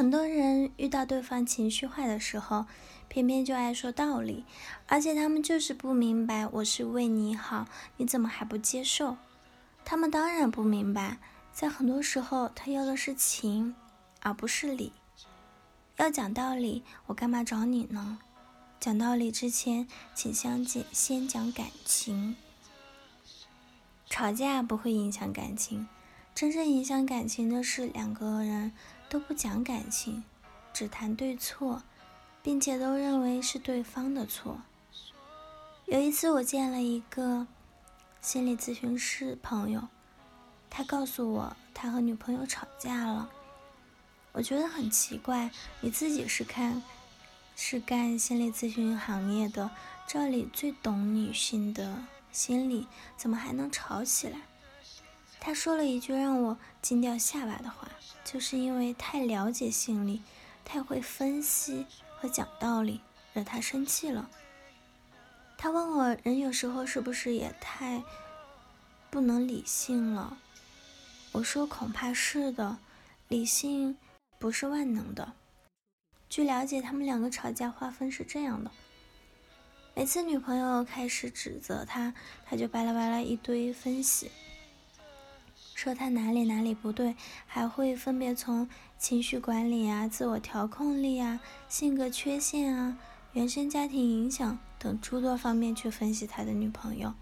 [0.00, 2.64] 很多人遇到对方情绪化的时候，
[3.08, 4.46] 偏偏就爱说道理，
[4.86, 7.66] 而且他们就是不明白我是为你好，
[7.98, 9.18] 你怎么还不接受？
[9.84, 11.18] 他们当然不明白，
[11.52, 13.74] 在很多时候他要的是情，
[14.22, 14.94] 而不是理。
[15.98, 18.20] 要讲道理，我干嘛找你呢？
[18.80, 22.36] 讲道理之前，请相见先讲感情。
[24.08, 25.86] 吵架不会影响感情，
[26.34, 28.72] 真正影响感情的是两个人
[29.10, 30.22] 都不讲感情，
[30.72, 31.82] 只谈对错，
[32.44, 34.62] 并且都认为是对方的错。
[35.86, 37.48] 有一次，我见了一个
[38.20, 39.88] 心理咨询师朋友，
[40.70, 43.28] 他告诉我他和女朋友吵架了。
[44.30, 46.80] 我觉得很奇怪，你自己是看。
[47.62, 49.70] 是干心理咨询行业的，
[50.06, 52.86] 这里最懂女性的心理，
[53.18, 54.38] 怎么还能吵起来？
[55.40, 57.88] 他说了一句让我惊掉下巴的话，
[58.24, 60.22] 就是因为太了解心理，
[60.64, 61.86] 太会分析
[62.18, 63.00] 和讲道理，
[63.32, 64.28] 惹他生气了。
[65.56, 68.02] 他问我，人有时候是不是也太
[69.10, 70.38] 不能理性了？
[71.32, 72.78] 我说恐怕是的，
[73.28, 73.96] 理性
[74.38, 75.32] 不是万能的。
[76.28, 78.70] 据了解，他们两个吵架划分是这样的：
[79.94, 84.30] 每次女朋友开始指责他，他就巴拉巴拉一堆分析，
[85.82, 92.98] 说他哪里哪里不对，还会分别从情绪管理啊、自我调控力啊、性格缺陷啊、
[93.32, 97.14] 原生家庭影响等诸多方面去分析他的女朋友。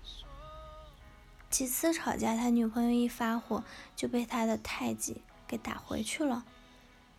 [1.49, 3.63] 几次吵架，他女朋友一发火
[3.95, 6.45] 就被他的太极给打回去了。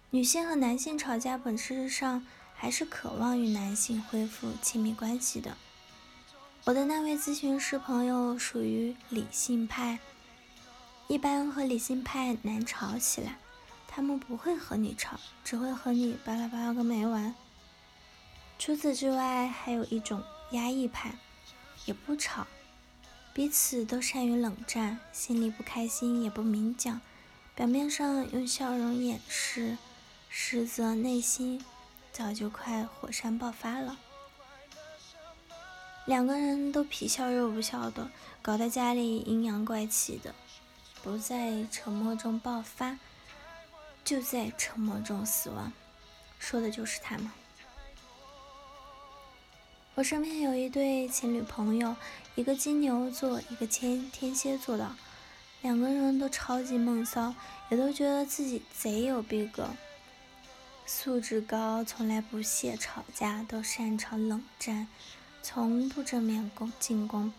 [0.10, 5.56] 女性和男性吵架，本质上还是渴望与男性恢复亲密关系的。
[6.66, 10.00] 我的那位咨询师朋友属于理性派，
[11.12, 13.40] 一般和理性派难吵起来，
[13.88, 17.34] 他们不会和你吵，只会和你巴拉巴拉个没完。
[18.60, 20.22] 除此之外，还有一种
[20.52, 21.16] 压抑派，
[21.86, 22.46] 也不吵，
[23.34, 27.02] 彼此都善于冷战，心里不开心也不明讲，
[27.56, 29.80] 表面上用笑容掩饰。
[30.30, 31.66] 实则内心
[32.12, 33.98] 早就快火山爆发了，
[36.06, 38.12] 两个人都皮笑肉不笑的，
[38.44, 40.36] 搞得家里阴阳怪气的，
[41.02, 42.98] 不在沉默中爆发，
[44.04, 45.72] 就在沉默中死亡，
[46.40, 47.30] 说的就是他们。
[49.96, 51.96] 我身边有一对情侣朋友，
[52.36, 54.96] 一个金牛座，一个天天蝎座的，
[55.62, 57.34] 两个人都超级闷骚，
[57.70, 59.70] 也都觉得自己贼有逼格。
[60.86, 64.88] 素质高，从来不屑吵架，都擅长冷战，
[65.42, 67.32] 从不正面攻进攻。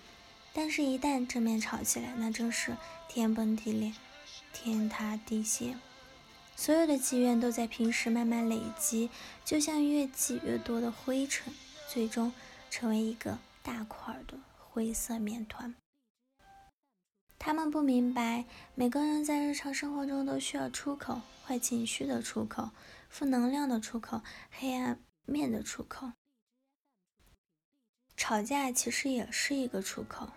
[0.53, 2.77] 但是，一旦正面吵起来，那真是
[3.09, 3.93] 天崩地裂，
[4.53, 5.79] 天塌地陷。
[6.57, 9.09] 所有的积怨都在平时慢慢累积，
[9.45, 11.55] 就像越积越多的灰尘，
[11.89, 12.33] 最终
[12.69, 15.75] 成为一个大块的灰色面团。
[17.39, 18.45] 他们不明白，
[18.75, 22.71] 每个人在日常生活中都需要出口，坏情绪的出口。
[23.09, 26.13] 负能量的出口，黑暗面的出口。
[28.17, 30.29] 吵架其实也是一个出口。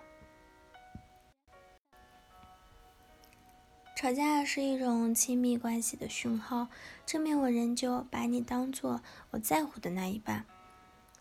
[4.04, 6.68] 吵架是一种亲密关系的讯号，
[7.06, 10.46] 正面我仍旧把你当做我在乎的那一半。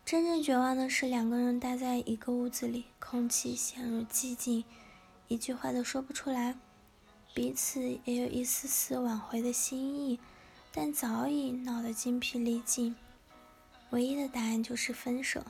[0.05, 4.65] 真正绝望的是，两个人待在一个屋子里，空气陷入寂静，
[5.29, 6.57] 一句话都说不出来，
[7.33, 10.19] 彼此也有一丝丝挽回的心意。
[10.73, 12.97] 但早已闹得精疲力尽，
[13.91, 15.45] 唯一的答案就是分手。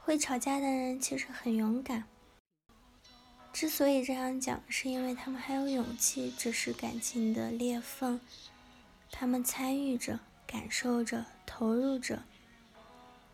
[0.00, 2.02] 会吵架的人其实很勇敢，
[3.54, 8.20] 之所以这样讲，是因为他们还有勇气直视感情的裂缝，
[9.12, 12.24] 他们参与着、感受着、投入着。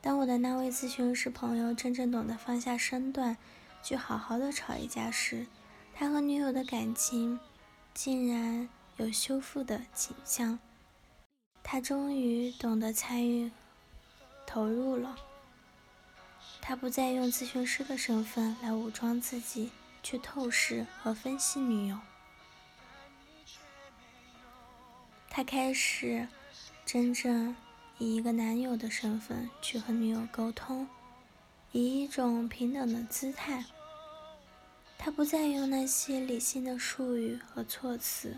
[0.02, 3.38] 当我的那位咨询师朋友真正懂得放下身段，
[3.82, 5.46] 去好好的吵一架时，
[5.94, 7.40] 他和女友的感情
[7.94, 8.68] 竟然。
[8.96, 10.58] 有修复的倾向，
[11.62, 13.50] 他终于懂得参与、
[14.46, 15.16] 投入了。
[16.60, 19.70] 他不再用咨询师的身份来武装自己，
[20.02, 21.98] 去透视和分析女友。
[25.28, 26.26] 他开始
[26.84, 27.54] 真正
[27.98, 30.88] 以一个男友的身份去和女友沟通，
[31.72, 33.64] 以一种平等的姿态。
[34.98, 38.36] 他不再用那些理性的术语和措辞。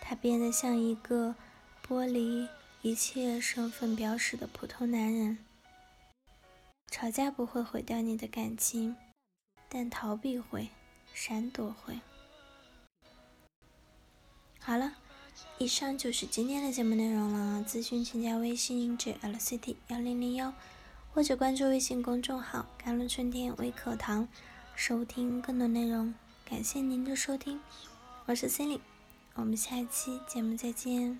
[0.00, 1.34] 他变得像一个
[1.84, 2.48] 剥离
[2.82, 5.38] 一切身份标识的普通男人。
[6.88, 8.94] 吵架不会毁掉你的感情，
[9.68, 10.68] 但逃避会，
[11.12, 12.00] 闪躲会。
[14.58, 14.94] 好了，
[15.58, 17.64] 以上就是今天的节目内容了。
[17.64, 20.52] 咨询请加微信 jlct 幺零零幺，
[21.12, 24.28] 或者关注微信公众号“甘露春天微课堂”，
[24.74, 26.12] 收听更多内容。
[26.44, 27.60] 感谢您的收听，
[28.26, 28.80] 我是 Cindy，
[29.34, 31.18] 我们下一期节目再见。